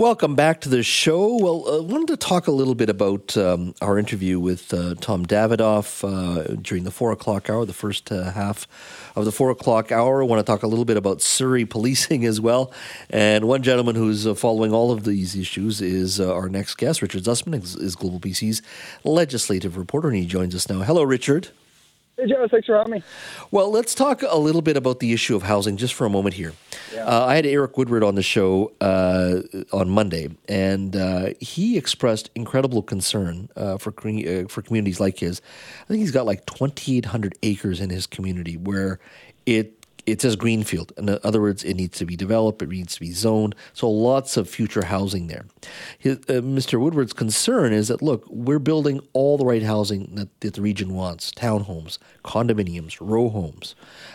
Welcome 0.00 0.36
back 0.36 0.60
to 0.60 0.68
the 0.68 0.84
show. 0.84 1.34
Well, 1.38 1.64
I 1.66 1.78
uh, 1.78 1.82
wanted 1.82 2.06
to 2.06 2.16
talk 2.16 2.46
a 2.46 2.52
little 2.52 2.76
bit 2.76 2.88
about 2.88 3.36
um, 3.36 3.74
our 3.80 3.98
interview 3.98 4.38
with 4.38 4.72
uh, 4.72 4.94
Tom 5.00 5.26
Davidoff 5.26 6.04
uh, 6.04 6.54
during 6.62 6.84
the 6.84 6.92
four 6.92 7.10
o'clock 7.10 7.50
hour, 7.50 7.64
the 7.64 7.72
first 7.72 8.12
uh, 8.12 8.30
half 8.30 8.68
of 9.16 9.24
the 9.24 9.32
four 9.32 9.50
o'clock 9.50 9.90
hour. 9.90 10.22
I 10.22 10.24
want 10.24 10.38
to 10.38 10.48
talk 10.48 10.62
a 10.62 10.68
little 10.68 10.84
bit 10.84 10.96
about 10.96 11.20
Surrey 11.20 11.64
policing 11.64 12.24
as 12.26 12.40
well. 12.40 12.72
And 13.10 13.48
one 13.48 13.64
gentleman 13.64 13.96
who's 13.96 14.24
uh, 14.24 14.36
following 14.36 14.72
all 14.72 14.92
of 14.92 15.02
these 15.02 15.34
issues 15.34 15.80
is 15.80 16.20
uh, 16.20 16.32
our 16.32 16.48
next 16.48 16.76
guest. 16.76 17.02
Richard 17.02 17.24
Zussman 17.24 17.60
is, 17.60 17.74
is 17.74 17.96
Global 17.96 18.20
BC's 18.20 18.62
legislative 19.02 19.76
reporter, 19.76 20.06
and 20.06 20.16
he 20.16 20.26
joins 20.26 20.54
us 20.54 20.68
now. 20.68 20.82
Hello, 20.82 21.02
Richard. 21.02 21.48
Hey, 22.16 22.26
Joe, 22.26 22.46
thanks 22.48 22.66
for 22.66 22.76
having 22.76 22.92
me. 22.92 23.02
Well, 23.50 23.72
let's 23.72 23.96
talk 23.96 24.22
a 24.22 24.38
little 24.38 24.62
bit 24.62 24.76
about 24.76 25.00
the 25.00 25.12
issue 25.12 25.34
of 25.34 25.42
housing 25.42 25.76
just 25.76 25.94
for 25.94 26.04
a 26.04 26.10
moment 26.10 26.34
here. 26.36 26.52
Yeah. 26.94 27.04
Uh, 27.04 27.26
I 27.26 27.36
had 27.36 27.46
Eric 27.46 27.76
Woodward 27.76 28.02
on 28.02 28.14
the 28.14 28.22
show 28.22 28.72
uh, 28.80 29.40
on 29.72 29.90
Monday, 29.90 30.30
and 30.48 30.96
uh, 30.96 31.30
he 31.40 31.76
expressed 31.76 32.30
incredible 32.34 32.82
concern 32.82 33.48
uh, 33.56 33.78
for 33.78 33.90
uh, 33.90 34.48
for 34.48 34.62
communities 34.62 35.00
like 35.00 35.18
his. 35.18 35.40
I 35.84 35.88
think 35.88 36.00
he's 36.00 36.10
got 36.10 36.26
like 36.26 36.46
2,800 36.46 37.34
acres 37.42 37.80
in 37.80 37.90
his 37.90 38.06
community 38.06 38.56
where 38.56 38.98
it 39.46 39.77
it 40.10 40.22
says 40.22 40.36
greenfield. 40.36 40.92
In 40.96 41.18
other 41.22 41.40
words, 41.40 41.64
it 41.64 41.74
needs 41.74 41.98
to 41.98 42.06
be 42.06 42.16
developed, 42.16 42.62
it 42.62 42.68
needs 42.68 42.94
to 42.94 43.00
be 43.00 43.12
zoned. 43.12 43.54
So 43.72 43.88
lots 43.90 44.36
of 44.36 44.48
future 44.48 44.84
housing 44.84 45.26
there. 45.26 45.46
His, 45.98 46.18
uh, 46.28 46.40
Mr. 46.42 46.80
Woodward's 46.80 47.12
concern 47.12 47.72
is 47.72 47.88
that 47.88 48.02
look, 48.02 48.24
we're 48.28 48.58
building 48.58 49.00
all 49.12 49.38
the 49.38 49.44
right 49.44 49.62
housing 49.62 50.14
that, 50.14 50.40
that 50.40 50.54
the 50.54 50.62
region 50.62 50.94
wants: 50.94 51.32
townhomes, 51.32 51.98
condominiums, 52.24 52.96
row 53.00 53.28
homes, 53.28 53.74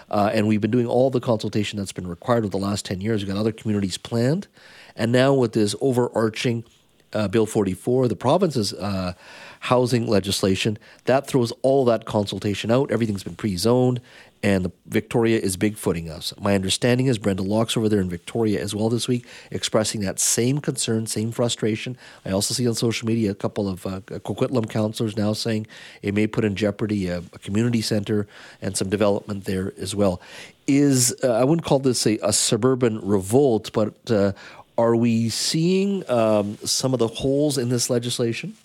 uh, 0.09 0.31
and 0.33 0.47
we've 0.47 0.61
been 0.61 0.71
doing 0.71 0.87
all 0.87 1.09
the 1.09 1.19
consultation 1.19 1.77
that's 1.77 1.93
been 1.93 2.07
required 2.07 2.43
over 2.43 2.49
the 2.49 2.57
last 2.57 2.85
ten 2.85 3.01
years. 3.01 3.23
We've 3.23 3.33
got 3.33 3.39
other 3.39 3.51
communities 3.51 3.97
planned, 3.97 4.47
and 4.95 5.11
now 5.11 5.33
with 5.33 5.53
this 5.53 5.75
overarching 5.81 6.63
uh, 7.13 7.27
Bill 7.27 7.45
44, 7.45 8.07
the 8.07 8.15
province's 8.15 8.73
uh, 8.73 9.13
housing 9.61 10.07
legislation, 10.07 10.77
that 11.05 11.27
throws 11.27 11.53
all 11.61 11.85
that 11.85 12.05
consultation 12.05 12.71
out. 12.71 12.91
Everything's 12.91 13.23
been 13.23 13.35
pre 13.35 13.55
zoned, 13.55 14.01
and 14.43 14.65
the, 14.65 14.71
Victoria 14.85 15.39
is 15.39 15.55
bigfooting 15.55 16.09
us. 16.09 16.33
My 16.39 16.53
understanding 16.53 17.07
is 17.07 17.17
Brenda 17.17 17.43
Locke's 17.43 17.77
over 17.77 17.87
there 17.87 18.01
in 18.01 18.09
Victoria 18.09 18.61
as 18.61 18.75
well 18.75 18.89
this 18.89 19.07
week, 19.07 19.25
expressing 19.51 20.01
that 20.01 20.19
same 20.19 20.59
concern, 20.59 21.07
same 21.07 21.31
frustration. 21.31 21.97
I 22.25 22.31
also 22.31 22.53
see 22.53 22.67
on 22.67 22.75
social 22.75 23.07
media 23.07 23.31
a 23.31 23.35
couple 23.35 23.69
of 23.69 23.85
uh, 23.85 24.01
Coquitlam 24.01 24.69
councillors 24.69 25.15
now 25.15 25.31
saying 25.31 25.65
it 26.01 26.13
may 26.13 26.27
put 26.27 26.43
in 26.43 26.55
jeopardy 26.55 27.07
a, 27.07 27.19
a 27.19 27.39
community 27.39 27.81
centre 27.81 28.27
and 28.61 28.75
some 28.75 28.89
development 28.89 29.45
there 29.45 29.73
as 29.79 29.95
well. 29.95 30.21
Is 30.67 31.15
uh, 31.23 31.31
I 31.31 31.43
wouldn't 31.43 31.65
call 31.65 31.79
this 31.79 32.05
a, 32.05 32.17
a 32.21 32.31
suburban 32.31 32.99
revolt, 33.01 33.71
but 33.73 33.93
uh, 34.09 34.33
are 34.77 34.95
we 34.95 35.29
seeing 35.29 36.09
um, 36.09 36.57
some 36.63 36.93
of 36.93 36.99
the 36.99 37.07
holes 37.07 37.57
in 37.57 37.69
this 37.69 37.89
legislation? 37.89 38.55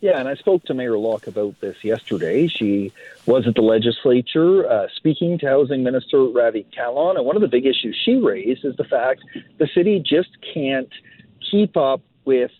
Yeah, 0.00 0.20
and 0.20 0.28
I 0.28 0.36
spoke 0.36 0.62
to 0.64 0.74
Mayor 0.74 0.96
Locke 0.96 1.26
about 1.26 1.60
this 1.60 1.82
yesterday. 1.82 2.46
She 2.46 2.92
was 3.26 3.48
at 3.48 3.56
the 3.56 3.62
legislature 3.62 4.68
uh, 4.70 4.86
speaking 4.94 5.38
to 5.40 5.46
Housing 5.46 5.82
Minister 5.82 6.22
Ravi 6.22 6.64
Kahlon, 6.76 7.16
and 7.16 7.26
one 7.26 7.34
of 7.34 7.42
the 7.42 7.48
big 7.48 7.66
issues 7.66 8.00
she 8.04 8.14
raised 8.14 8.64
is 8.64 8.76
the 8.76 8.84
fact 8.84 9.24
the 9.58 9.66
city 9.66 9.98
just 9.98 10.30
can't 10.54 10.92
keep 11.50 11.76
up 11.76 12.00
with 12.24 12.52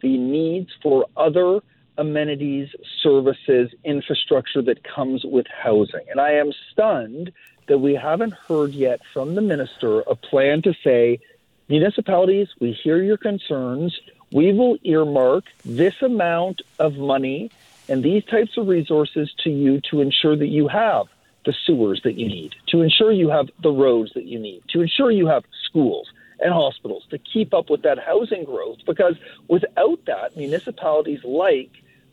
the 0.00 0.16
needs 0.16 0.70
for 0.82 1.06
other 1.18 1.60
amenities, 1.98 2.68
services, 3.02 3.70
infrastructure 3.84 4.62
that 4.62 4.82
comes 4.84 5.22
with 5.24 5.46
housing. 5.48 6.04
And 6.10 6.20
I 6.20 6.32
am 6.32 6.52
stunned 6.72 7.32
that 7.68 7.78
we 7.78 7.94
haven't 7.94 8.32
heard 8.32 8.72
yet 8.72 9.00
from 9.12 9.34
the 9.34 9.40
minister 9.40 10.00
a 10.00 10.14
plan 10.14 10.62
to 10.62 10.74
say, 10.84 11.20
municipalities, 11.68 12.48
we 12.60 12.72
hear 12.72 13.02
your 13.02 13.16
concerns 13.16 13.98
we 14.32 14.52
will 14.52 14.76
earmark 14.82 15.44
this 15.64 15.94
amount 16.02 16.62
of 16.78 16.96
money 16.96 17.50
and 17.88 18.02
these 18.02 18.24
types 18.24 18.56
of 18.56 18.66
resources 18.66 19.32
to 19.44 19.50
you 19.50 19.80
to 19.90 20.00
ensure 20.00 20.36
that 20.36 20.48
you 20.48 20.68
have 20.68 21.06
the 21.44 21.54
sewers 21.64 22.00
that 22.02 22.14
you 22.14 22.26
need, 22.26 22.56
to 22.66 22.82
ensure 22.82 23.12
you 23.12 23.28
have 23.28 23.48
the 23.62 23.70
roads 23.70 24.12
that 24.14 24.24
you 24.24 24.38
need, 24.38 24.62
to 24.68 24.80
ensure 24.80 25.12
you 25.12 25.28
have 25.28 25.44
schools 25.64 26.08
and 26.40 26.52
hospitals 26.52 27.04
to 27.10 27.18
keep 27.18 27.54
up 27.54 27.70
with 27.70 27.82
that 27.82 27.98
housing 28.00 28.44
growth. 28.44 28.78
Because 28.84 29.16
without 29.46 30.04
that, 30.06 30.36
municipalities 30.36 31.22
like 31.22 31.70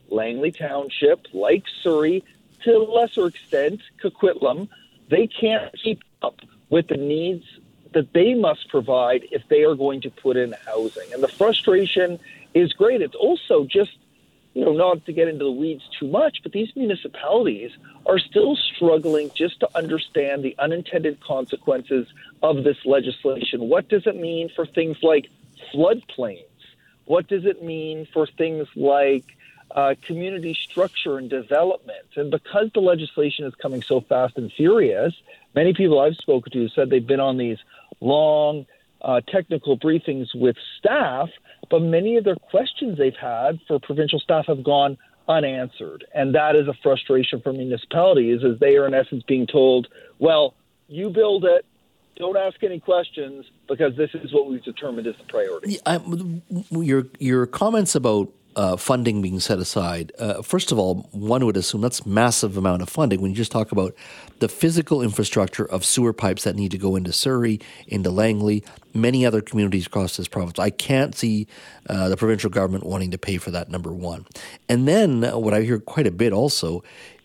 Langley 0.10 0.52
Township, 0.52 1.26
like 1.34 1.64
Surrey, 1.82 2.24
to 2.64 2.78
a 2.78 2.84
lesser 2.84 3.28
extent, 3.28 3.82
Coquitlam, 4.02 4.70
they 5.10 5.26
can't 5.26 5.74
keep 5.84 6.04
up 6.22 6.40
with 6.70 6.88
the 6.88 6.98
needs 6.98 7.44
that 7.94 8.14
they 8.14 8.34
must 8.34 8.70
provide 8.70 9.26
if 9.32 9.42
they 9.50 9.64
are 9.64 9.76
going 9.76 10.02
to 10.02 10.10
put 10.10 10.38
in 10.38 10.54
housing. 10.66 11.14
And 11.14 11.24
the 11.24 11.32
frustration 11.38 12.20
is 12.54 12.74
great. 12.74 13.02
It's 13.02 13.16
also 13.16 13.66
just, 13.70 13.92
you 14.54 14.64
know, 14.66 14.74
not 14.74 15.06
to 15.06 15.14
get 15.14 15.28
into 15.28 15.46
the 15.46 15.52
weeds 15.52 15.84
too 16.00 16.08
much, 16.08 16.40
but 16.44 16.52
these 16.52 16.70
municipalities 16.76 17.72
are 18.06 18.20
still 18.20 18.56
struggling 18.76 19.32
just 19.36 19.60
to 19.62 19.70
understand 19.76 20.44
the 20.44 20.56
unintended 20.60 21.20
consequences 21.24 22.08
of 22.42 22.64
this 22.64 22.78
legislation. 22.86 23.70
What 23.70 23.90
does 23.90 24.04
it 24.06 24.16
mean 24.16 24.50
for 24.56 24.66
things 24.66 24.98
like 25.02 25.28
floodplains? 25.74 26.44
What 27.06 27.28
does 27.28 27.46
it 27.46 27.64
mean 27.64 28.08
for 28.14 28.28
things 28.38 28.68
like 28.76 29.26
uh, 29.72 29.96
community 30.06 30.54
structure 30.54 31.18
and 31.18 31.30
development. 31.30 32.06
And 32.16 32.30
because 32.30 32.70
the 32.74 32.82
legislation 32.82 33.46
is 33.46 33.56
coming 33.56 33.82
so 33.82 34.02
fast 34.02 34.38
and 34.38 34.52
furious, 34.52 35.14
many 35.56 35.74
people 35.74 36.00
I've 36.00 36.16
spoken 36.16 36.52
to 36.54 36.70
said 36.70 36.90
they've 36.90 37.06
been 37.06 37.20
on 37.20 37.38
these 37.38 37.58
long 38.00 38.66
uh, 39.02 39.22
technical 39.28 39.78
briefings 39.78 40.34
with 40.36 40.56
staff, 40.78 41.30
but 41.70 41.82
many 41.82 42.18
of 42.18 42.24
their 42.24 42.36
questions 42.36 42.98
they've 42.98 43.16
had 43.16 43.60
for 43.68 43.80
provincial 43.80 44.20
staff 44.20 44.46
have 44.48 44.64
gone 44.64 44.98
unanswered. 45.28 46.06
And 46.14 46.36
that 46.36 46.56
is 46.56 46.68
a 46.68 46.74
frustration 46.82 47.42
for 47.42 47.54
municipalities 47.54 48.44
as 48.44 48.60
they 48.60 48.76
are 48.78 48.86
in 48.86 48.94
essence 48.94 49.24
being 49.24 49.48
told, 49.48 49.88
well, 50.20 50.54
you 50.88 51.10
build 51.10 51.46
it, 51.46 51.66
don't 52.16 52.38
ask 52.38 52.64
any 52.64 52.80
questions 52.80 53.46
because 53.68 53.96
this 53.96 54.12
is 54.14 54.32
what 54.32 54.48
we've 54.48 54.64
determined 54.64 55.08
is 55.08 55.16
the 55.18 55.24
priority. 55.24 55.80
I, 55.86 56.00
your 56.70 57.08
your 57.18 57.48
comments 57.48 57.96
about 57.96 58.32
uh, 58.56 58.78
funding 58.78 59.22
being 59.22 59.40
set 59.40 59.60
aside, 59.60 60.12
uh, 60.20 60.42
first 60.42 60.72
of 60.72 60.80
all, 60.80 61.08
one 61.12 61.46
would 61.46 61.58
assume 61.58 61.82
that's 61.82 62.06
massive 62.06 62.58
amount 62.58 62.82
of 62.82 62.90
funding. 62.90 63.22
When 63.22 63.32
you 63.32 63.38
just 63.38 63.52
talk 63.52 63.72
about 63.72 63.96
the 64.40 64.50
physical 64.50 65.02
infrastructure 65.02 65.66
of 65.66 65.86
sewer 65.86 66.14
pipes 66.14 66.44
that 66.44 66.56
need 66.56 66.72
to 66.72 66.78
go 66.78 66.96
into 66.96 67.12
Surrey, 67.12 67.60
into 67.88 68.10
Langley, 68.10 68.64
many 68.94 69.26
other 69.26 69.42
communities 69.42 69.88
across 69.88 70.18
this 70.18 70.28
province, 70.28 70.60
I 70.60 70.70
can't 70.70 71.16
see 71.16 71.48
uh, 71.90 72.10
the 72.10 72.18
provincial 72.18 72.50
government 72.50 72.86
wanting 72.86 73.12
to 73.12 73.18
pay 73.18 73.38
for 73.38 73.52
that. 73.52 73.70
Number 73.70 73.92
one, 73.92 74.26
and 74.70 74.88
then 74.88 75.24
uh, 75.24 75.38
what 75.38 75.54
I 75.54 75.62
hear 75.62 75.80
quite 75.80 76.08
a 76.08 76.12
bit 76.12 76.34
also 76.34 76.84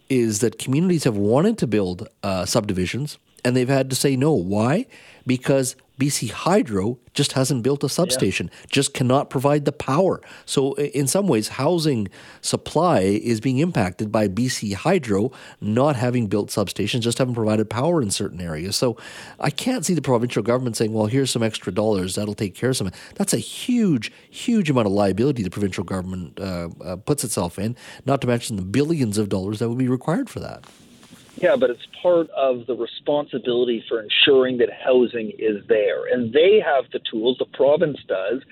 is 0.09 0.41
that 0.41 0.59
communities 0.59 1.05
have 1.05 1.17
wanted 1.17 1.59
to 1.59 1.67
build 1.67 2.09
uh, 2.23 2.47
subdivisions 2.47 3.19
and 3.45 3.57
they've 3.57 3.69
had 3.69 3.91
to 3.91 3.97
say 3.97 4.17
no. 4.17 4.33
Why? 4.33 4.87
Because 5.27 5.77
BC 5.99 6.31
Hydro 6.31 6.99
just 7.13 7.33
hasn't 7.33 7.63
built 7.63 7.83
a 7.83 7.89
substation, 7.89 8.51
yeah. 8.53 8.67
just 8.71 8.95
cannot 8.95 9.31
provide 9.31 9.65
the 9.65 9.73
power. 9.73 10.21
So, 10.47 10.75
in 10.75 11.09
some 11.09 11.27
ways, 11.27 11.49
housing 11.49 12.09
supply 12.41 13.01
is 13.01 13.41
being 13.41 13.59
impacted 13.59 14.13
by 14.13 14.29
BC 14.29 14.75
Hydro 14.75 15.33
not 15.61 15.97
having 15.97 16.29
built 16.29 16.51
substations, 16.51 17.01
just 17.01 17.19
haven't 17.19 17.35
provided 17.35 17.69
power 17.69 18.01
in 18.01 18.11
certain 18.11 18.41
areas. 18.41 18.77
So, 18.77 18.97
I 19.41 19.51
can't 19.51 19.85
see 19.85 19.95
the 19.95 20.03
provincial 20.03 20.43
government 20.43 20.77
saying, 20.77 20.93
well, 20.93 21.07
here's 21.07 21.33
some 21.33 21.43
extra 21.43 21.73
dollars, 21.73 22.15
that'll 22.15 22.35
take 22.35 22.55
care 22.55 22.71
of 22.71 22.77
some. 22.77 22.91
That's 23.17 23.35
a 23.35 23.39
huge, 23.39 24.13
huge 24.31 24.71
amount 24.71 24.87
of 24.87 24.93
liability 24.93 25.43
the 25.43 25.51
provincial 25.51 25.85
government 25.85 26.39
uh, 26.39 26.69
uh, 26.85 26.97
puts 26.97 27.25
itself 27.25 27.59
in, 27.59 27.75
not 28.07 28.21
to 28.21 28.27
mention 28.29 28.57
the 28.57 28.63
billions 28.63 29.19
of 29.19 29.29
dollars 29.29 29.59
that 29.59 29.69
would 29.69 29.79
be 29.79 29.89
required 29.89 30.31
for 30.31 30.39
that. 30.41 30.65
Yeah, 31.41 31.57
but 31.57 31.71
it's 31.71 31.87
part 32.03 32.29
of 32.31 32.67
the 32.67 32.75
responsibility 32.75 33.85
for 33.89 34.03
ensuring 34.03 34.59
that 34.59 34.71
housing 34.73 35.31
is 35.39 35.65
there. 35.67 36.07
And 36.07 36.33
they 36.33 36.61
have 36.61 36.91
the 36.93 36.99
tools, 36.99 37.39
the 37.39 37.45
province 37.45 37.99
does, 38.09 38.43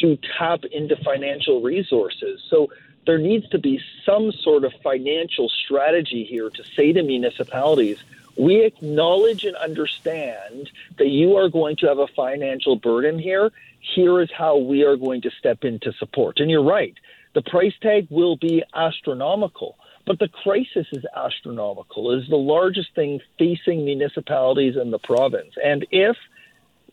to 0.00 0.18
tap 0.38 0.64
into 0.64 0.96
financial 0.96 1.60
resources. 1.60 2.42
So 2.48 2.68
there 3.06 3.18
needs 3.18 3.48
to 3.50 3.58
be 3.58 3.80
some 4.06 4.32
sort 4.32 4.64
of 4.64 4.72
financial 4.82 5.50
strategy 5.64 6.24
here 6.24 6.48
to 6.48 6.64
say 6.76 6.92
to 6.92 7.02
municipalities, 7.02 8.02
we 8.38 8.64
acknowledge 8.64 9.44
and 9.44 9.56
understand 9.56 10.70
that 10.96 11.08
you 11.08 11.36
are 11.36 11.50
going 11.50 11.76
to 11.76 11.88
have 11.88 11.98
a 11.98 12.06
financial 12.06 12.76
burden 12.76 13.18
here. 13.18 13.52
Here 13.80 14.20
is 14.20 14.30
how 14.30 14.56
we 14.56 14.84
are 14.84 14.96
going 14.96 15.22
to 15.22 15.30
step 15.30 15.64
in 15.64 15.78
to 15.80 15.92
support. 15.94 16.40
And 16.40 16.50
you're 16.50 16.64
right, 16.64 16.94
the 17.34 17.42
price 17.42 17.74
tag 17.82 18.06
will 18.08 18.36
be 18.36 18.62
astronomical. 18.74 19.76
But 20.06 20.18
the 20.18 20.28
crisis 20.28 20.86
is 20.92 21.04
astronomical. 21.14 22.12
It 22.12 22.20
is 22.20 22.28
the 22.28 22.36
largest 22.36 22.94
thing 22.94 23.20
facing 23.38 23.84
municipalities 23.84 24.76
in 24.76 24.90
the 24.90 24.98
province. 24.98 25.54
And 25.62 25.86
if 25.90 26.16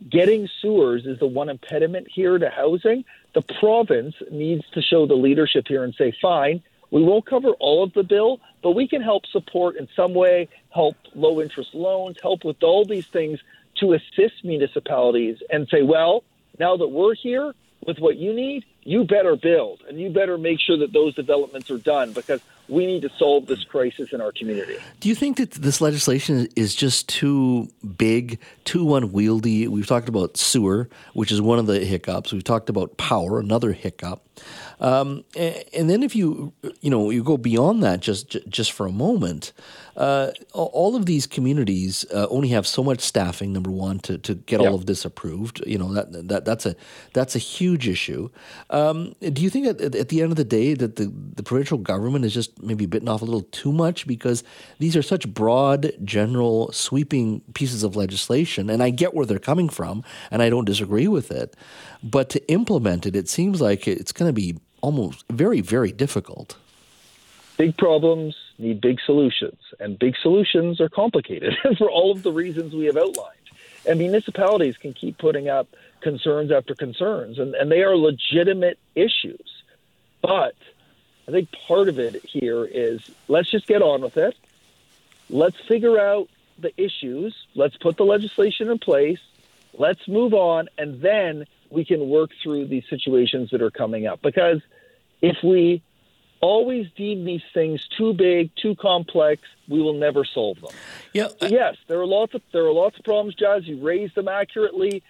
getting 0.09 0.47
sewers 0.61 1.05
is 1.05 1.19
the 1.19 1.27
one 1.27 1.49
impediment 1.49 2.07
here 2.13 2.37
to 2.37 2.49
housing, 2.49 3.05
the 3.33 3.41
province 3.41 4.15
needs 4.31 4.63
to 4.73 4.81
show 4.81 5.07
the 5.07 5.15
leadership 5.15 5.67
here 5.67 5.83
and 5.83 5.95
say, 5.95 6.13
fine, 6.21 6.61
we 6.91 7.03
won't 7.03 7.25
cover 7.25 7.49
all 7.59 7.83
of 7.83 7.93
the 7.93 8.03
bill, 8.03 8.39
but 8.61 8.71
we 8.71 8.87
can 8.87 9.01
help 9.01 9.25
support 9.25 9.75
in 9.75 9.87
some 9.95 10.13
way, 10.13 10.47
help 10.69 10.95
low 11.15 11.41
interest 11.41 11.73
loans, 11.73 12.17
help 12.21 12.45
with 12.45 12.61
all 12.63 12.85
these 12.85 13.07
things 13.07 13.39
to 13.77 13.93
assist 13.93 14.43
municipalities 14.43 15.37
and 15.49 15.67
say, 15.69 15.81
well, 15.81 16.23
now 16.59 16.77
that 16.77 16.87
we're 16.87 17.13
here, 17.13 17.53
with 17.85 17.99
what 17.99 18.17
you 18.17 18.33
need, 18.33 18.65
you 18.83 19.03
better 19.05 19.35
build 19.35 19.81
and 19.87 19.99
you 19.99 20.09
better 20.09 20.37
make 20.37 20.59
sure 20.59 20.77
that 20.77 20.93
those 20.93 21.15
developments 21.15 21.71
are 21.71 21.77
done 21.77 22.11
because 22.11 22.41
we 22.69 22.85
need 22.85 23.01
to 23.01 23.09
solve 23.17 23.47
this 23.47 23.63
crisis 23.63 24.11
in 24.11 24.21
our 24.21 24.31
community. 24.31 24.77
Do 24.99 25.09
you 25.09 25.15
think 25.15 25.37
that 25.37 25.51
this 25.51 25.79
legislation 25.81 26.47
is 26.55 26.75
just 26.75 27.07
too 27.07 27.69
big, 27.97 28.39
too 28.65 28.95
unwieldy? 28.95 29.67
We've 29.67 29.87
talked 29.87 30.09
about 30.09 30.37
sewer, 30.37 30.89
which 31.13 31.31
is 31.31 31.41
one 31.41 31.59
of 31.59 31.65
the 31.65 31.79
hiccups. 31.85 32.33
We've 32.33 32.43
talked 32.43 32.69
about 32.69 32.97
power, 32.97 33.39
another 33.39 33.71
hiccup. 33.71 34.26
Um, 34.79 35.23
and 35.35 35.89
then 35.89 36.03
if 36.03 36.15
you 36.15 36.53
you 36.81 36.89
know 36.89 37.09
you 37.09 37.23
go 37.23 37.37
beyond 37.37 37.81
that 37.83 37.99
just 37.99 38.37
just 38.47 38.71
for 38.71 38.85
a 38.85 38.91
moment, 38.91 39.51
uh, 39.97 40.31
all 40.53 40.95
of 40.95 41.07
these 41.07 41.25
communities 41.25 42.05
uh, 42.13 42.27
only 42.29 42.49
have 42.49 42.67
so 42.67 42.83
much 42.83 42.99
staffing. 42.99 43.51
Number 43.51 43.71
one, 43.71 43.97
to, 44.01 44.19
to 44.19 44.35
get 44.35 44.59
all 44.59 44.75
of 44.75 44.85
this 44.85 45.03
approved, 45.05 45.63
you 45.65 45.79
know 45.79 45.91
that 45.93 46.27
that 46.27 46.45
that's 46.45 46.67
a 46.67 46.75
that's 47.13 47.35
a 47.35 47.39
huge 47.39 47.87
issue. 47.87 48.29
Um, 48.69 49.15
do 49.21 49.41
you 49.41 49.49
think 49.49 49.65
at, 49.65 49.81
at, 49.81 50.09
the 50.09 50.21
end 50.21 50.31
of 50.31 50.37
the 50.37 50.43
day 50.43 50.75
that 50.75 50.97
the 50.97 51.11
the 51.35 51.41
provincial 51.41 51.79
government 51.79 52.25
is 52.25 52.33
just 52.33 52.61
maybe 52.61 52.85
bitten 52.85 53.09
off 53.09 53.23
a 53.23 53.25
little 53.25 53.41
too 53.41 53.71
much 53.71 54.05
because 54.05 54.43
these 54.77 54.95
are 54.95 55.01
such 55.01 55.27
broad, 55.33 55.91
general, 56.03 56.71
sweeping 56.71 57.41
pieces 57.55 57.81
of 57.81 57.95
legislation, 57.95 58.69
and 58.69 58.83
I 58.83 58.91
get 58.91 59.15
where 59.15 59.25
they're 59.25 59.39
coming 59.39 59.67
from, 59.67 60.03
and 60.29 60.43
I 60.43 60.51
don't 60.51 60.65
disagree 60.65 61.07
with 61.07 61.31
it, 61.31 61.55
but 62.03 62.29
to 62.29 62.51
implement 62.51 63.07
it, 63.07 63.15
it 63.15 63.27
seems 63.27 63.61
like 63.61 63.87
it's 63.87 64.11
going 64.11 64.26
to 64.27 64.33
be 64.33 64.57
almost 64.81 65.25
very, 65.29 65.61
very 65.61 65.91
difficult. 65.91 66.57
Big 67.57 67.75
problems 67.77 68.35
need 68.59 68.81
big 68.81 68.99
solutions, 69.05 69.59
and 69.79 69.97
big 69.97 70.15
solutions 70.21 70.79
are 70.79 70.89
complicated 70.89 71.55
for 71.77 71.89
all 71.89 72.11
of 72.11 72.23
the 72.23 72.31
reasons 72.31 72.73
we 72.73 72.85
have 72.85 72.97
outlined. 72.97 73.33
And 73.87 73.99
municipalities 73.99 74.77
can 74.77 74.93
keep 74.93 75.17
putting 75.17 75.49
up 75.49 75.67
concerns 76.01 76.51
after 76.51 76.75
concerns, 76.75 77.39
and, 77.39 77.55
and 77.55 77.71
they 77.71 77.81
are 77.81 77.95
legitimate 77.95 78.77
issues. 78.95 79.63
But 80.21 80.55
I 81.27 81.31
think 81.31 81.51
part 81.67 81.89
of 81.89 81.99
it 81.99 82.23
here 82.25 82.65
is 82.65 83.09
let's 83.27 83.49
just 83.49 83.67
get 83.67 83.81
on 83.81 84.01
with 84.01 84.17
it. 84.17 84.35
Let's 85.29 85.59
figure 85.67 85.99
out 85.99 86.29
the 86.59 86.71
issues. 86.81 87.35
Let's 87.55 87.77
put 87.77 87.97
the 87.97 88.05
legislation 88.05 88.69
in 88.69 88.79
place. 88.79 89.19
Let's 89.73 90.07
move 90.07 90.33
on, 90.33 90.69
and 90.77 91.01
then 91.01 91.45
we 91.69 91.85
can 91.85 92.09
work 92.09 92.31
through 92.41 92.67
these 92.67 92.83
situations 92.89 93.49
that 93.51 93.61
are 93.61 93.71
coming 93.71 94.07
up. 94.07 94.21
Because 94.21 94.61
if 95.21 95.37
we 95.43 95.81
always 96.39 96.87
deem 96.95 97.25
these 97.25 97.41
things 97.53 97.85
too 97.97 98.13
big, 98.13 98.51
too 98.55 98.75
complex, 98.75 99.41
we 99.67 99.81
will 99.81 99.93
never 99.93 100.23
solve 100.23 100.59
them. 100.61 100.71
Yeah. 101.13 101.29
I- 101.41 101.47
yes, 101.47 101.75
there 101.87 101.99
are 101.99 102.05
lots 102.05 102.33
of 102.33 102.41
there 102.51 102.65
are 102.65 102.73
lots 102.73 102.97
of 102.97 103.03
problems, 103.03 103.35
Jas. 103.35 103.63
You 103.65 103.79
raised 103.79 104.15
them 104.15 104.27
accurately. 104.27 105.03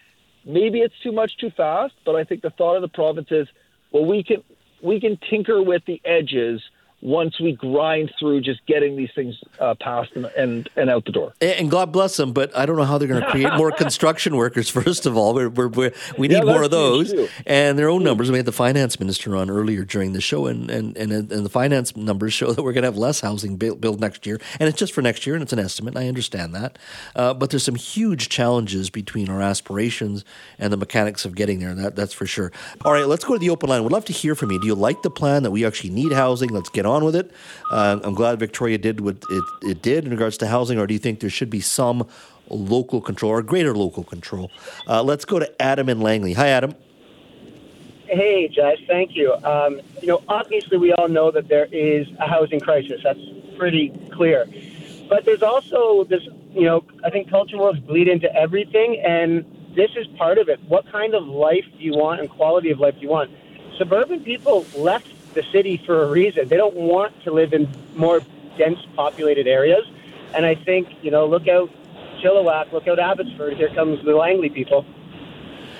Maybe 0.45 0.79
it's 0.79 0.97
too 1.03 1.11
much 1.11 1.37
too 1.37 1.49
fast, 1.49 1.93
but 2.05 2.15
I 2.15 2.23
think 2.23 2.41
the 2.41 2.49
thought 2.49 2.75
of 2.75 2.81
the 2.81 2.87
province 2.87 3.27
is, 3.31 3.47
well, 3.91 4.05
we 4.05 4.23
can 4.23 4.43
we 4.81 4.99
can 4.99 5.17
tinker 5.29 5.61
with 5.61 5.83
the 5.85 6.01
edges 6.05 6.61
once 7.01 7.39
we 7.39 7.53
grind 7.53 8.11
through 8.19 8.41
just 8.41 8.65
getting 8.65 8.95
these 8.95 9.09
things 9.13 9.35
uh, 9.59 9.75
passed 9.79 10.11
and, 10.15 10.25
and, 10.37 10.69
and 10.75 10.89
out 10.89 11.05
the 11.05 11.11
door. 11.11 11.33
And 11.41 11.69
God 11.69 11.91
bless 11.91 12.17
them, 12.17 12.33
but 12.33 12.55
I 12.57 12.65
don't 12.65 12.75
know 12.75 12.85
how 12.85 12.97
they're 12.97 13.07
going 13.07 13.21
to 13.21 13.29
create 13.29 13.53
more 13.53 13.71
construction 13.77 14.35
workers. 14.35 14.69
First 14.69 15.05
of 15.05 15.15
all, 15.15 15.33
we're, 15.33 15.49
we're, 15.49 15.67
we're, 15.67 15.93
we 16.17 16.27
need 16.27 16.37
Yeah, 16.37 16.51
more 16.51 16.63
of 16.63 16.71
those, 16.71 17.13
and 17.45 17.77
their 17.77 17.89
own 17.89 18.03
numbers. 18.03 18.31
We 18.31 18.37
had 18.37 18.47
the 18.47 18.51
finance 18.51 18.99
minister 18.99 19.35
on 19.35 19.49
earlier 19.49 19.83
during 19.83 20.13
the 20.13 20.21
show, 20.21 20.47
and 20.47 20.69
and, 20.71 20.97
and, 20.97 21.11
and 21.11 21.45
the 21.45 21.49
finance 21.49 21.95
numbers 21.95 22.33
show 22.33 22.51
that 22.51 22.63
we're 22.63 22.73
going 22.73 22.81
to 22.83 22.87
have 22.87 22.97
less 22.97 23.19
housing 23.19 23.57
built, 23.57 23.79
built 23.79 23.99
next 23.99 24.25
year, 24.25 24.39
and 24.59 24.67
it's 24.67 24.77
just 24.77 24.93
for 24.93 25.01
next 25.01 25.25
year, 25.27 25.35
and 25.35 25.43
it's 25.43 25.53
an 25.53 25.59
estimate. 25.59 25.95
And 25.95 26.03
I 26.03 26.07
understand 26.07 26.55
that, 26.55 26.79
uh, 27.15 27.33
but 27.33 27.51
there's 27.51 27.63
some 27.63 27.75
huge 27.75 28.29
challenges 28.29 28.89
between 28.89 29.29
our 29.29 29.41
aspirations 29.41 30.25
and 30.57 30.73
the 30.73 30.77
mechanics 30.77 31.25
of 31.25 31.35
getting 31.35 31.59
there. 31.59 31.75
That 31.75 31.95
that's 31.95 32.13
for 32.13 32.25
sure. 32.25 32.51
All 32.83 32.91
right, 32.93 33.07
let's 33.07 33.23
go 33.23 33.33
to 33.33 33.39
the 33.39 33.51
open 33.51 33.69
line. 33.69 33.83
We'd 33.83 33.91
love 33.91 34.05
to 34.05 34.13
hear 34.13 34.33
from 34.33 34.51
you. 34.51 34.59
Do 34.59 34.65
you 34.65 34.75
like 34.75 35.03
the 35.03 35.11
plan 35.11 35.43
that 35.43 35.51
we 35.51 35.63
actually 35.63 35.91
need 35.91 36.11
housing? 36.11 36.49
Let's 36.49 36.69
get 36.69 36.86
on 36.87 37.03
with 37.03 37.15
it. 37.15 37.31
Uh, 37.71 37.99
I'm 38.03 38.15
glad 38.15 38.39
Victoria 38.39 38.77
did 38.77 39.01
what 39.01 39.17
it, 39.29 39.43
it 39.63 39.81
did 39.81 40.05
in 40.05 40.11
regards 40.11 40.37
to 40.37 40.47
housing, 40.47 40.79
or 40.79 40.87
do 40.87 40.93
you 40.93 40.99
think 40.99 41.19
there 41.19 41.29
should 41.29 41.49
be 41.49 41.61
some 41.61 42.07
local 42.49 43.01
control 43.01 43.33
or 43.33 43.41
greater 43.41 43.75
local 43.75 44.03
control? 44.03 44.49
Uh, 44.87 45.03
let's 45.03 45.25
go 45.25 45.39
to 45.39 45.61
Adam 45.61 45.89
and 45.89 46.01
Langley. 46.01 46.33
Hi, 46.33 46.47
Adam. 46.47 46.73
Hey, 48.05 48.47
Josh, 48.47 48.77
thank 48.87 49.15
you. 49.15 49.33
Um, 49.43 49.81
you 50.01 50.07
know, 50.07 50.23
obviously, 50.29 50.77
we 50.77 50.93
all 50.93 51.09
know 51.09 51.29
that 51.31 51.49
there 51.49 51.67
is 51.71 52.07
a 52.19 52.27
housing 52.27 52.61
crisis. 52.61 53.01
That's 53.03 53.19
pretty 53.57 53.89
clear. 54.13 54.47
But 55.09 55.25
there's 55.25 55.43
also 55.43 56.05
this, 56.05 56.23
you 56.53 56.63
know, 56.63 56.85
I 57.03 57.09
think 57.09 57.29
culture 57.29 57.57
wars 57.57 57.79
bleed 57.79 58.07
into 58.07 58.33
everything, 58.33 59.01
and 59.05 59.45
this 59.75 59.91
is 59.95 60.07
part 60.17 60.37
of 60.37 60.47
it. 60.47 60.59
What 60.67 60.89
kind 60.89 61.15
of 61.15 61.27
life 61.27 61.65
do 61.77 61.83
you 61.83 61.93
want 61.93 62.21
and 62.21 62.29
quality 62.29 62.71
of 62.71 62.79
life 62.79 62.95
do 62.95 63.01
you 63.01 63.09
want? 63.09 63.29
Suburban 63.77 64.23
people 64.23 64.65
left 64.75 65.07
the 65.33 65.43
city 65.51 65.77
for 65.85 66.03
a 66.03 66.07
reason. 66.07 66.47
They 66.47 66.57
don't 66.57 66.75
want 66.75 67.23
to 67.23 67.31
live 67.31 67.53
in 67.53 67.69
more 67.95 68.21
dense 68.57 68.79
populated 68.95 69.47
areas. 69.47 69.85
And 70.35 70.45
I 70.45 70.55
think, 70.55 70.89
you 71.01 71.11
know, 71.11 71.25
look 71.25 71.47
out 71.47 71.69
Chilliwack, 72.23 72.71
look 72.71 72.87
out 72.87 72.99
Abbotsford. 72.99 73.53
Here 73.57 73.69
comes 73.69 74.03
the 74.03 74.15
Langley 74.15 74.49
people. 74.49 74.85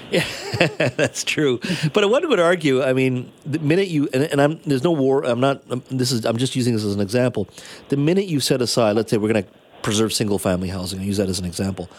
Yeah, 0.10 0.26
that's 0.96 1.24
true. 1.24 1.60
But 1.94 2.04
I 2.04 2.08
would 2.08 2.40
argue. 2.40 2.82
I 2.82 2.94
mean, 2.94 3.32
the 3.46 3.60
minute 3.60 3.90
you 3.90 4.08
and, 4.14 4.24
and 4.24 4.42
I'm 4.42 4.60
there's 4.66 4.84
no 4.84 4.92
war. 4.92 5.24
I'm 5.24 5.42
not. 5.42 5.70
um 5.70 5.84
this 5.90 6.12
is. 6.12 6.26
I'm 6.26 6.38
just 6.38 6.56
using 6.56 6.74
this 6.74 6.86
as 6.86 6.94
an 6.96 7.02
example. 7.02 7.50
The 7.90 7.98
minute 7.98 8.26
you 8.26 8.40
set 8.40 8.62
aside, 8.62 8.96
let's 8.96 9.12
say 9.12 9.18
we're 9.18 9.34
going 9.34 9.44
to 9.44 9.50
preserve 9.82 10.14
single 10.14 10.40
family 10.40 10.70
housing. 10.70 11.00
I 11.00 11.04
use 11.04 11.18
that 11.18 11.30
as 11.30 11.40
an 11.40 11.46
example. 11.46 11.90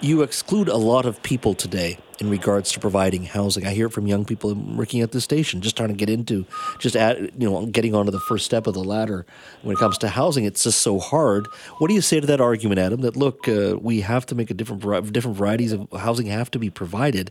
You 0.00 0.22
exclude 0.22 0.68
a 0.68 0.76
lot 0.76 1.06
of 1.06 1.22
people 1.22 1.54
today 1.54 1.98
in 2.20 2.28
regards 2.28 2.72
to 2.72 2.80
providing 2.80 3.24
housing. 3.24 3.66
I 3.66 3.70
hear 3.70 3.86
it 3.86 3.92
from 3.92 4.06
young 4.06 4.26
people 4.26 4.54
working 4.54 5.00
at 5.00 5.12
the 5.12 5.22
station, 5.22 5.62
just 5.62 5.76
trying 5.76 5.88
to 5.88 5.94
get 5.94 6.10
into, 6.10 6.44
just 6.78 6.94
you 6.94 7.30
know, 7.38 7.64
getting 7.66 7.94
onto 7.94 8.10
the 8.10 8.20
first 8.20 8.44
step 8.44 8.66
of 8.66 8.74
the 8.74 8.84
ladder 8.84 9.24
when 9.62 9.74
it 9.74 9.78
comes 9.78 9.96
to 9.98 10.08
housing. 10.08 10.44
It's 10.44 10.64
just 10.64 10.80
so 10.80 10.98
hard. 10.98 11.46
What 11.78 11.88
do 11.88 11.94
you 11.94 12.02
say 12.02 12.20
to 12.20 12.26
that 12.26 12.40
argument, 12.42 12.78
Adam? 12.78 13.00
That 13.00 13.16
look, 13.16 13.48
uh, 13.48 13.76
we 13.80 14.02
have 14.02 14.26
to 14.26 14.34
make 14.34 14.50
a 14.50 14.54
different 14.54 15.12
different 15.12 15.36
varieties 15.36 15.72
of 15.72 15.88
housing 15.92 16.26
have 16.26 16.50
to 16.50 16.58
be 16.58 16.68
provided. 16.68 17.30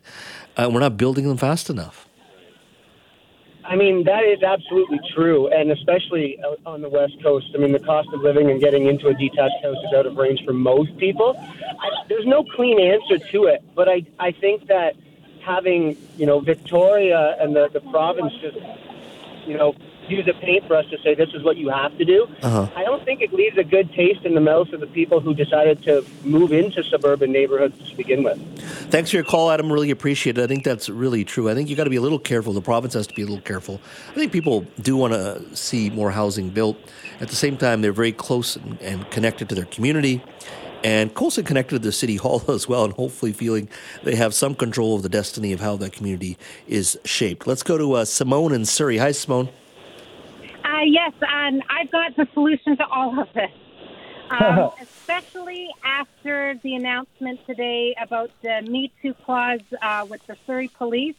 Uh, 0.57 0.69
we're 0.71 0.79
not 0.79 0.97
building 0.97 1.27
them 1.27 1.37
fast 1.37 1.69
enough. 1.69 2.07
I 3.67 3.75
mean, 3.75 4.03
that 4.03 4.23
is 4.23 4.43
absolutely 4.43 4.99
true, 5.13 5.47
and 5.47 5.71
especially 5.71 6.39
on 6.65 6.81
the 6.81 6.89
West 6.89 7.21
Coast. 7.23 7.47
I 7.55 7.57
mean, 7.57 7.71
the 7.71 7.79
cost 7.79 8.09
of 8.13 8.21
living 8.21 8.51
and 8.51 8.59
getting 8.59 8.85
into 8.85 9.07
a 9.07 9.13
detached 9.13 9.61
house 9.63 9.77
is 9.77 9.93
out 9.93 10.05
of 10.05 10.17
range 10.17 10.43
for 10.45 10.53
most 10.53 10.95
people. 10.97 11.35
I, 11.37 11.89
there's 12.07 12.27
no 12.27 12.43
clean 12.43 12.79
answer 12.79 13.17
to 13.17 13.45
it, 13.45 13.63
but 13.73 13.89
I, 13.89 14.05
I 14.19 14.31
think 14.31 14.67
that 14.67 14.95
having, 15.41 15.97
you 16.17 16.25
know, 16.25 16.39
Victoria 16.39 17.35
and 17.39 17.55
the, 17.55 17.69
the 17.69 17.81
province 17.81 18.33
just, 18.41 18.57
you 19.47 19.57
know, 19.57 19.75
use 20.07 20.27
a 20.27 20.33
paintbrush 20.33 20.87
to 20.91 20.99
say 20.99 21.15
this 21.15 21.33
is 21.33 21.43
what 21.43 21.57
you 21.57 21.69
have 21.69 21.97
to 21.97 22.05
do, 22.05 22.27
Uh-huh. 22.43 22.67
I 22.75 22.83
don't 22.83 23.03
think 23.03 23.21
it 23.21 23.33
leaves 23.33 23.57
a 23.57 23.63
good 23.63 23.91
taste 23.93 24.23
in 24.23 24.35
the 24.35 24.41
mouths 24.41 24.71
of 24.73 24.79
the 24.79 24.87
people 24.87 25.19
who 25.19 25.33
decided 25.33 25.81
to 25.83 26.05
move 26.23 26.51
into 26.51 26.83
suburban 26.83 27.31
neighborhoods 27.31 27.89
to 27.89 27.95
begin 27.97 28.23
with. 28.23 28.39
Thanks 28.89 29.09
for 29.09 29.17
your 29.17 29.25
call, 29.25 29.51
Adam. 29.51 29.71
Really 29.71 29.89
appreciate 29.89 30.37
it. 30.37 30.43
I 30.43 30.47
think 30.47 30.63
that's 30.63 30.89
really 30.89 31.25
true. 31.25 31.49
I 31.49 31.55
think 31.55 31.69
you 31.69 31.75
got 31.75 31.85
to 31.85 31.89
be 31.89 31.95
a 31.95 32.01
little 32.01 32.19
careful. 32.19 32.53
The 32.53 32.61
province 32.61 32.93
has 32.93 33.07
to 33.07 33.13
be 33.13 33.23
a 33.23 33.25
little 33.25 33.41
careful. 33.41 33.81
I 34.11 34.13
think 34.13 34.31
people 34.31 34.65
do 34.79 34.95
want 34.95 35.13
to 35.13 35.55
see 35.55 35.89
more 35.89 36.11
housing 36.11 36.49
built. 36.49 36.77
At 37.19 37.29
the 37.29 37.35
same 37.35 37.57
time, 37.57 37.81
they're 37.81 37.91
very 37.91 38.11
close 38.11 38.55
and, 38.55 39.09
connected 39.09 39.49
to 39.49 39.55
their 39.55 39.65
community 39.65 40.23
and 40.83 41.13
closely 41.15 41.43
connected 41.43 41.75
to 41.75 41.79
the 41.79 41.91
city 41.91 42.15
hall 42.23 42.43
as 42.47 42.67
well, 42.67 42.85
and 42.85 42.93
hopefully 42.93 43.33
feeling 43.33 43.67
they 44.03 44.15
have 44.15 44.33
some 44.35 44.53
control 44.53 44.95
of 44.95 45.03
the 45.03 45.09
destiny 45.09 45.51
of 45.51 45.59
how 45.59 45.75
that 45.77 45.91
community 45.91 46.37
is 46.67 46.97
shaped. 47.03 47.47
Let's 47.47 47.63
go 47.63 47.77
to 47.77 47.93
uh, 47.93 48.05
Simone 48.05 48.53
in 48.53 48.65
Surrey. 48.65 48.97
Hi, 48.97 49.11
Simone. 49.11 49.49
Uh, 50.63 50.81
yes, 50.85 51.11
and 51.21 51.63
I've 51.69 51.91
got 51.91 52.15
the 52.15 52.27
solution 52.33 52.77
to 52.77 52.85
all 52.85 53.19
of 53.19 53.27
this. 53.33 53.49
Um, 54.29 54.71
especially 54.81 55.69
after 55.83 56.55
the 56.63 56.75
announcement 56.75 57.45
today 57.45 57.95
about 58.01 58.31
the 58.41 58.61
Me 58.63 58.91
Too 59.01 59.13
clause 59.13 59.61
uh, 59.81 60.05
with 60.09 60.25
the 60.27 60.37
Surrey 60.45 60.67
police, 60.67 61.15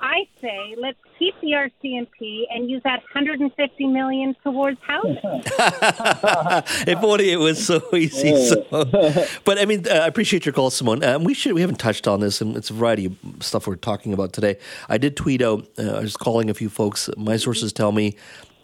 I 0.00 0.28
say 0.40 0.76
let's 0.78 0.98
keep 1.18 1.34
the 1.40 1.52
RCMP 1.52 2.44
and 2.50 2.70
use 2.70 2.82
that 2.84 3.00
150 3.12 3.86
million 3.86 4.36
towards 4.42 4.78
housing. 4.82 5.16
if 6.86 7.02
only 7.02 7.30
it 7.30 7.38
was 7.38 7.64
so 7.64 7.82
easy. 7.94 8.36
So. 8.36 8.64
But 9.44 9.58
I 9.58 9.64
mean, 9.64 9.86
uh, 9.88 9.94
I 9.94 10.06
appreciate 10.06 10.46
your 10.46 10.52
call, 10.52 10.70
Simone. 10.70 11.02
Um, 11.02 11.24
we 11.24 11.34
should 11.34 11.54
we 11.54 11.60
haven't 11.60 11.78
touched 11.78 12.06
on 12.06 12.20
this, 12.20 12.40
and 12.40 12.56
it's 12.56 12.70
a 12.70 12.74
variety 12.74 13.06
of 13.06 13.16
stuff 13.40 13.66
we're 13.66 13.76
talking 13.76 14.12
about 14.12 14.32
today. 14.32 14.58
I 14.88 14.98
did 14.98 15.16
tweet 15.16 15.42
out. 15.42 15.66
Uh, 15.78 15.96
I 15.96 16.00
was 16.00 16.16
calling 16.16 16.48
a 16.50 16.54
few 16.54 16.68
folks. 16.68 17.10
My 17.16 17.36
sources 17.36 17.72
tell 17.72 17.92
me 17.92 18.16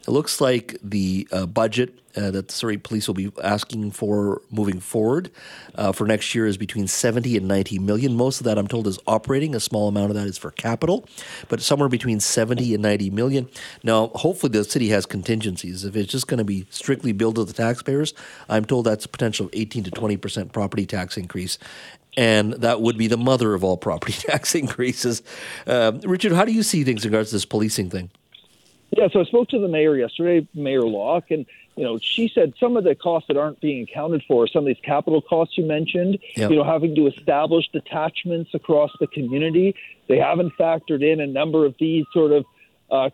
it 0.07 0.11
looks 0.11 0.41
like 0.41 0.77
the 0.83 1.27
uh, 1.33 1.47
budget 1.47 1.99
uh, 2.17 2.31
that 2.31 2.49
the 2.49 2.55
Surrey 2.55 2.79
Police 2.79 3.09
will 3.09 3.15
be 3.15 3.33
asking 3.43 3.91
for 3.91 4.43
moving 4.51 4.81
forward 4.81 5.31
uh, 5.75 5.93
for 5.93 6.07
next 6.07 6.35
year 6.35 6.47
is 6.47 6.57
between 6.57 6.87
70 6.87 7.37
and 7.37 7.49
90 7.49 7.79
million. 7.81 8.15
Most 8.15 8.41
of 8.41 8.45
that, 8.45 8.59
I'm 8.59 8.69
told, 8.69 8.87
is 8.87 8.99
operating. 9.07 9.55
A 9.55 9.61
small 9.61 9.89
amount 9.89 10.11
of 10.11 10.17
that 10.17 10.27
is 10.27 10.39
for 10.39 10.51
capital, 10.53 11.07
but 11.49 11.61
somewhere 11.61 11.89
between 11.89 12.21
70 12.21 12.75
and 12.75 12.83
90 12.83 13.11
million. 13.11 13.49
Now, 13.83 14.09
hopefully, 14.09 14.51
the 14.51 14.65
city 14.65 14.89
has 14.91 15.07
contingencies. 15.07 15.85
If 15.85 15.97
it's 15.97 16.11
just 16.11 16.29
going 16.29 16.39
to 16.39 16.45
be 16.45 16.67
strictly 16.71 17.13
billed 17.13 17.37
to 17.37 17.45
the 17.45 17.53
taxpayers, 17.53 18.15
I'm 18.49 18.65
told 18.65 18.87
that's 18.87 19.05
a 19.05 19.09
potential 19.09 19.51
18 19.53 19.85
to 19.85 19.91
20 19.91 20.17
percent 20.17 20.53
property 20.53 20.87
tax 20.87 21.17
increase. 21.17 21.59
and 22.17 22.53
that 22.55 22.81
would 22.81 22.97
be 22.97 23.09
the 23.09 23.17
mother 23.17 23.55
of 23.55 23.65
all 23.65 23.77
property 23.77 24.13
tax 24.29 24.55
increases. 24.55 25.23
Uh, 25.67 25.93
Richard, 26.05 26.33
how 26.33 26.45
do 26.45 26.53
you 26.53 26.63
see 26.63 26.85
things 26.85 27.05
in 27.05 27.11
regards 27.11 27.31
to 27.31 27.37
this 27.37 27.45
policing 27.45 27.91
thing? 27.91 28.11
Yeah, 28.97 29.09
so 29.13 29.21
I 29.21 29.25
spoke 29.25 29.49
to 29.49 29.59
the 29.59 29.69
mayor 29.69 29.97
yesterday, 29.97 30.47
Mayor 30.55 30.83
Locke, 30.83 31.31
and 31.31 31.47
you 31.77 31.85
know 31.85 31.99
she 31.99 32.29
said 32.29 32.55
some 32.61 32.77
of 32.77 32.85
the 32.85 32.95
costs 32.95 33.29
that 33.29 33.37
aren't 33.37 33.61
being 33.61 33.83
accounted 33.83 34.23
for, 34.29 34.47
some 34.47 34.65
of 34.65 34.67
these 34.67 34.85
capital 34.85 35.21
costs 35.21 35.59
you 35.59 35.65
mentioned, 35.65 36.19
yep. 36.37 36.51
you 36.51 36.57
know, 36.57 36.65
having 36.65 36.95
to 36.95 37.07
establish 37.07 37.69
detachments 37.73 38.55
across 38.55 38.93
the 39.01 39.07
community, 39.09 39.75
they 40.09 40.19
haven't 40.19 40.53
factored 40.59 41.03
in 41.03 41.21
a 41.21 41.27
number 41.27 41.67
of 41.67 41.75
these 41.81 42.05
sort 42.13 42.33
of 42.33 42.45
uh, 42.91 43.11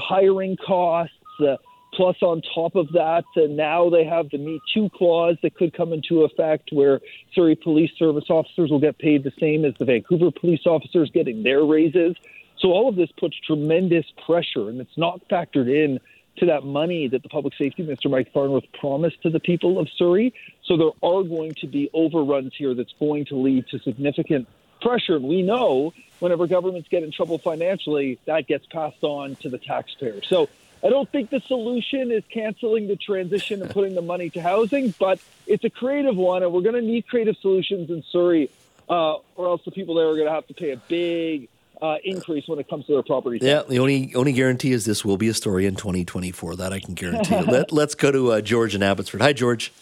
hiring 0.00 0.56
costs. 0.56 1.14
Uh, 1.40 1.56
Plus, 1.94 2.16
on 2.22 2.42
top 2.54 2.76
of 2.76 2.92
that, 2.92 3.24
uh, 3.36 3.46
now 3.48 3.88
they 3.88 4.04
have 4.04 4.28
the 4.30 4.38
Me 4.38 4.60
Too 4.74 4.90
clause 4.94 5.36
that 5.42 5.54
could 5.54 5.72
come 5.72 5.92
into 5.92 6.22
effect 6.22 6.68
where 6.70 7.00
Surrey 7.34 7.56
Police 7.56 7.90
Service 7.98 8.26
officers 8.28 8.70
will 8.70 8.78
get 8.78 8.98
paid 8.98 9.24
the 9.24 9.32
same 9.40 9.64
as 9.64 9.74
the 9.78 9.84
Vancouver 9.84 10.30
police 10.30 10.66
officers 10.66 11.10
getting 11.10 11.42
their 11.42 11.64
raises. 11.64 12.14
So, 12.60 12.68
all 12.72 12.88
of 12.88 12.96
this 12.96 13.10
puts 13.12 13.36
tremendous 13.38 14.06
pressure, 14.26 14.68
and 14.68 14.80
it's 14.80 14.96
not 14.96 15.26
factored 15.28 15.68
in 15.68 16.00
to 16.38 16.46
that 16.46 16.64
money 16.64 17.08
that 17.08 17.22
the 17.22 17.28
public 17.28 17.54
safety 17.54 17.82
minister 17.82 18.08
Mike 18.08 18.32
Farnworth 18.32 18.64
promised 18.78 19.22
to 19.22 19.30
the 19.30 19.40
people 19.40 19.78
of 19.78 19.88
Surrey. 19.96 20.32
So 20.64 20.76
there 20.76 20.90
are 21.02 21.22
going 21.22 21.54
to 21.54 21.66
be 21.66 21.90
overruns 21.92 22.54
here 22.56 22.74
that's 22.74 22.94
going 22.98 23.26
to 23.26 23.36
lead 23.36 23.66
to 23.68 23.78
significant 23.80 24.48
pressure. 24.80 25.16
And 25.16 25.24
we 25.24 25.42
know 25.42 25.92
whenever 26.20 26.46
governments 26.46 26.88
get 26.88 27.02
in 27.02 27.10
trouble 27.10 27.38
financially, 27.38 28.18
that 28.26 28.46
gets 28.46 28.66
passed 28.66 29.02
on 29.02 29.36
to 29.36 29.48
the 29.48 29.58
taxpayer. 29.58 30.22
So 30.22 30.48
I 30.82 30.90
don't 30.90 31.08
think 31.10 31.30
the 31.30 31.40
solution 31.40 32.12
is 32.12 32.22
canceling 32.32 32.86
the 32.86 32.96
transition 32.96 33.62
and 33.62 33.70
putting 33.70 33.94
the 33.94 34.02
money 34.02 34.30
to 34.30 34.40
housing, 34.40 34.94
but 34.98 35.20
it's 35.46 35.64
a 35.64 35.70
creative 35.70 36.16
one, 36.16 36.42
and 36.42 36.52
we're 36.52 36.62
going 36.62 36.76
to 36.76 36.82
need 36.82 37.08
creative 37.08 37.36
solutions 37.38 37.90
in 37.90 38.04
Surrey, 38.10 38.48
uh, 38.88 39.16
or 39.34 39.48
else 39.48 39.62
the 39.64 39.72
people 39.72 39.96
there 39.96 40.08
are 40.08 40.14
going 40.14 40.26
to 40.26 40.32
have 40.32 40.46
to 40.46 40.54
pay 40.54 40.70
a 40.70 40.76
big 40.76 41.48
uh, 41.80 41.96
increase 42.04 42.46
when 42.46 42.58
it 42.58 42.68
comes 42.68 42.86
to 42.86 42.92
their 42.92 43.02
property. 43.02 43.38
Tax. 43.38 43.46
Yeah, 43.46 43.62
the 43.68 43.78
only 43.78 44.14
only 44.14 44.32
guarantee 44.32 44.72
is 44.72 44.84
this 44.84 45.04
will 45.04 45.16
be 45.16 45.28
a 45.28 45.34
story 45.34 45.66
in 45.66 45.76
2024. 45.76 46.56
That 46.56 46.72
I 46.72 46.80
can 46.80 46.94
guarantee. 46.94 47.36
Let, 47.40 47.72
us 47.78 47.94
go 47.94 48.10
to 48.10 48.32
uh, 48.32 48.40
George 48.40 48.74
in 48.74 48.82
Abbotsford. 48.82 49.20
Hi, 49.20 49.32
George. 49.32 49.72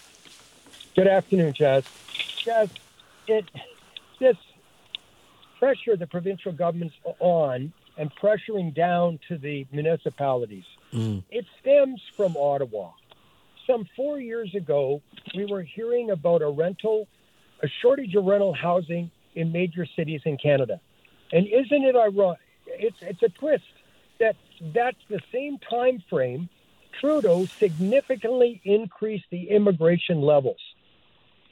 Good 0.94 1.08
afternoon, 1.08 1.52
Jas. 1.52 1.84
Jas, 2.38 2.68
it 3.26 3.44
this 4.18 4.36
pressure 5.58 5.96
the 5.96 6.06
provincial 6.06 6.52
government's 6.52 6.94
on 7.18 7.72
and 7.98 8.10
pressuring 8.16 8.74
down 8.74 9.18
to 9.28 9.38
the 9.38 9.66
municipalities 9.72 10.64
Mm. 10.92 11.22
It 11.30 11.44
stems 11.60 12.00
from 12.16 12.36
Ottawa. 12.36 12.92
Some 13.66 13.86
four 13.96 14.20
years 14.20 14.54
ago, 14.54 15.02
we 15.34 15.44
were 15.44 15.62
hearing 15.62 16.10
about 16.10 16.42
a 16.42 16.48
rental, 16.48 17.08
a 17.62 17.68
shortage 17.82 18.14
of 18.14 18.24
rental 18.24 18.54
housing 18.54 19.10
in 19.34 19.52
major 19.52 19.86
cities 19.96 20.20
in 20.24 20.38
Canada. 20.38 20.80
And 21.32 21.46
isn't 21.46 21.84
it 21.84 21.96
ironic? 21.96 22.40
It's, 22.66 22.96
it's 23.00 23.22
a 23.22 23.28
twist 23.28 23.64
that 24.18 24.36
that's 24.60 24.98
the 25.08 25.20
same 25.32 25.58
time 25.58 26.02
frame 26.08 26.48
Trudeau 27.00 27.46
significantly 27.46 28.60
increased 28.64 29.26
the 29.30 29.50
immigration 29.50 30.20
levels. 30.22 30.60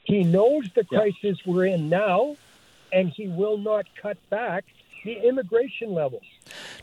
He 0.04 0.23
knows 0.23 0.69
the 0.75 0.85
crisis 0.85 1.16
yeah. 1.23 1.52
we're 1.52 1.66
in 1.66 1.88
now, 1.88 2.37
and 2.93 3.09
he 3.09 3.28
will 3.28 3.59
not 3.59 3.87
cut 4.00 4.19
back 4.31 4.64
the 5.04 5.26
immigration 5.26 5.93
levels. 5.93 6.23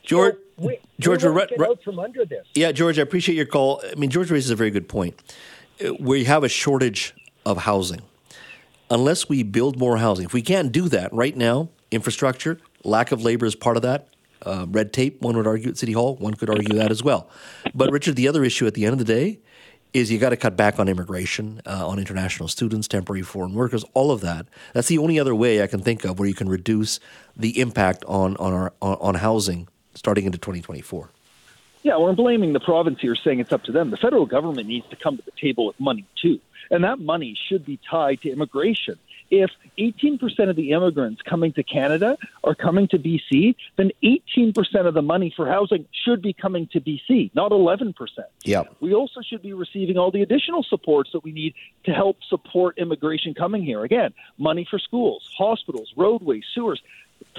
George, 0.04 0.36
so 0.36 0.40
we, 0.58 0.80
George, 1.00 1.24
we 1.24 1.34
get 1.34 1.62
out 1.62 1.82
from 1.84 2.00
under 2.00 2.26
this. 2.26 2.46
Yeah, 2.56 2.72
George, 2.72 3.00
I 3.00 3.02
appreciate 3.02 3.36
your 3.36 3.46
call. 3.46 3.82
I 3.90 3.96
mean, 3.96 4.10
George 4.10 4.32
raises 4.32 4.52
a 4.52 4.56
very 4.56 4.72
good 4.72 4.88
point. 4.88 5.20
Uh, 5.84 5.94
we 6.00 6.26
have 6.26 6.44
a 6.44 6.50
shortage 6.50 7.16
of 7.46 7.58
housing. 7.58 8.02
Unless 8.90 9.30
we 9.30 9.42
build 9.44 9.80
more 9.80 9.98
housing, 9.98 10.26
if 10.26 10.34
we 10.34 10.42
can't 10.42 10.72
do 10.72 10.90
that 10.90 11.14
right 11.14 11.36
now, 11.36 11.70
infrastructure, 11.92 12.60
lack 12.84 13.12
of 13.12 13.24
labor 13.24 13.46
is 13.46 13.56
part 13.56 13.78
of 13.78 13.84
that. 13.84 14.08
Uh, 14.44 14.66
red 14.70 14.92
tape, 14.92 15.22
one 15.22 15.38
would 15.38 15.46
argue 15.46 15.70
at 15.70 15.78
City 15.78 15.92
Hall, 15.92 16.16
one 16.16 16.34
could 16.34 16.50
argue 16.50 16.76
that 16.78 16.90
as 16.90 17.04
well. 17.04 17.30
But 17.76 17.92
Richard, 17.92 18.16
the 18.16 18.28
other 18.28 18.44
issue 18.44 18.66
at 18.66 18.74
the 18.74 18.86
end 18.86 18.94
of 18.94 19.00
the 19.00 19.06
day 19.06 19.40
is 19.94 20.12
you 20.12 20.18
got 20.18 20.30
to 20.30 20.38
cut 20.38 20.56
back 20.56 20.80
on 20.80 20.88
immigration, 20.88 21.62
uh, 21.66 21.88
on 21.88 22.00
international 22.00 22.48
students, 22.48 22.88
temporary 22.88 23.22
foreign 23.22 23.54
workers, 23.54 23.84
all 23.94 24.12
of 24.12 24.22
that. 24.22 24.48
That's 24.74 24.88
the 24.88 24.98
only 24.98 25.20
other 25.20 25.36
way 25.36 25.62
I 25.62 25.68
can 25.68 25.82
think 25.82 26.06
of 26.06 26.18
where 26.18 26.28
you 26.28 26.34
can 26.34 26.50
reduce 26.50 27.00
the 27.36 27.60
impact 27.60 28.06
on 28.08 28.38
on 28.38 28.54
our 28.54 28.74
on, 28.82 28.98
on 29.02 29.16
housing 29.16 29.68
starting 29.94 30.26
into 30.26 30.38
2024. 30.38 31.10
Yeah, 31.84 31.98
we're 31.98 32.14
blaming 32.14 32.54
the 32.54 32.60
province 32.60 33.00
here, 33.02 33.16
saying 33.16 33.40
it's 33.40 33.52
up 33.52 33.64
to 33.64 33.72
them. 33.72 33.90
The 33.90 33.98
federal 33.98 34.26
government 34.26 34.68
needs 34.68 34.88
to 34.90 34.96
come 34.96 35.18
to 35.18 35.24
the 35.24 35.32
table 35.32 35.66
with 35.66 35.80
money 35.80 36.06
too, 36.22 36.40
and 36.70 36.84
that 36.84 37.00
money 37.00 37.38
should 37.50 37.66
be 37.66 37.80
tied 37.90 38.22
to 38.22 38.32
immigration 38.32 38.98
if 39.32 39.50
18% 39.80 40.50
of 40.50 40.56
the 40.56 40.72
immigrants 40.72 41.22
coming 41.22 41.54
to 41.54 41.64
Canada 41.64 42.18
are 42.44 42.54
coming 42.54 42.88
to 42.90 43.00
BC, 43.00 43.56
then 43.78 43.92
18% 44.04 44.54
of 44.86 44.94
the 44.94 45.02
money 45.02 45.34
for 45.36 45.48
housing 45.48 45.88
should 46.04 46.22
be 46.22 46.34
coming 46.34 46.68
to 46.74 46.82
BC, 46.82 47.32
not 47.34 47.52
11%. 47.52 47.94
Yeah. 48.44 48.64
We 48.82 48.94
also 48.94 49.22
should 49.22 49.42
be 49.42 49.54
receiving 49.54 49.98
all 49.98 50.12
the 50.12 50.22
additional 50.22 50.64
supports 50.64 51.12
that 51.14 51.24
we 51.24 51.32
need 51.32 51.56
to 51.86 51.92
help 51.92 52.18
support 52.28 52.78
immigration 52.78 53.34
coming 53.34 53.64
here. 53.64 53.84
Again, 53.84 54.14
money 54.38 54.68
for 54.70 54.78
schools, 54.78 55.28
hospitals, 55.38 55.94
roadways, 55.96 56.44
sewers 56.54 56.82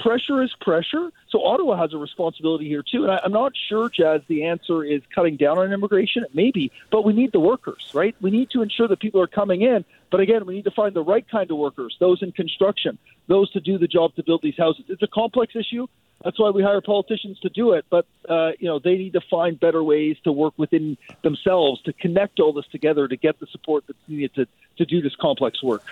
pressure 0.03 0.43
is 0.43 0.53
pressure. 0.61 1.11
So 1.29 1.45
Ottawa 1.45 1.77
has 1.77 1.93
a 1.93 1.99
responsibility 1.99 2.69
here 2.69 2.83
too. 2.83 3.05
And 3.05 3.13
I, 3.13 3.21
am 3.25 3.33
not 3.33 3.53
sure, 3.69 3.89
Jas, 3.89 4.21
the 4.29 4.45
answer 4.45 4.85
is 4.85 5.03
cutting 5.15 5.37
down 5.37 5.59
on 5.59 5.73
immigration. 5.73 6.25
Maybe, 6.35 6.73
but 6.91 7.05
we 7.05 7.13
need 7.13 7.33
the 7.33 7.41
workers, 7.41 7.91
right? 7.95 8.15
We 8.21 8.31
need 8.31 8.51
to 8.51 8.63
ensure 8.63 8.89
that 8.89 9.01
people 9.01 9.21
are 9.21 9.27
coming 9.27 9.63
in. 9.63 9.85
But 10.11 10.21
again, 10.21 10.45
we 10.45 10.55
need 10.55 10.65
to 10.65 10.71
find 10.71 10.95
the 10.95 11.03
right 11.03 11.27
kind 11.29 11.51
of 11.51 11.57
workers, 11.57 11.97
those 11.99 12.23
in 12.23 12.33
construction, 12.33 12.99
those 13.29 13.51
to 13.53 13.61
do 13.61 13.79
the 13.79 13.89
job 13.89 14.15
to 14.17 14.23
build 14.23 14.43
these 14.43 14.57
houses. 14.59 14.85
It's 14.89 15.03
a 15.03 15.07
complex 15.09 15.55
issue. 15.57 15.87
That's 16.23 16.39
why 16.39 16.51
we 16.51 16.63
hire 16.63 16.81
politicians 16.81 17.41
to 17.41 17.49
do 17.49 17.73
it. 17.73 17.85
But 17.91 18.07
uh, 18.29 18.53
you 18.59 18.69
know, 18.69 18.79
they 18.79 18.97
need 18.97 19.15
to 19.15 19.21
find 19.31 19.59
better 19.59 19.83
ways 19.83 20.17
to 20.25 20.33
work 20.33 20.55
within 20.57 20.97
themselves 21.23 21.83
to 21.83 21.93
connect 21.93 22.41
all 22.41 22.53
this 22.53 22.67
together 22.71 23.09
to 23.09 23.17
get 23.17 23.41
the 23.41 23.47
support 23.47 23.85
that's 23.87 23.99
needed 24.07 24.35
to 24.35 24.47
to 24.79 24.87
do 24.87 25.03
this 25.03 25.17
complex 25.17 25.63
work. 25.63 25.83